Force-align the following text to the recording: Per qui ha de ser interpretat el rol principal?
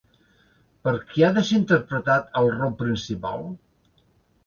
Per 0.87 0.93
qui 1.11 1.27
ha 1.27 1.29
de 1.37 1.45
ser 1.51 1.59
interpretat 1.61 2.35
el 2.43 2.53
rol 2.59 2.77
principal? 2.83 3.49